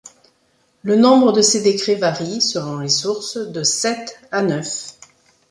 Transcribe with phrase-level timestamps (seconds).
[0.81, 4.95] Le nombre de ces décrets varie, selon les sources, de sept à neuf.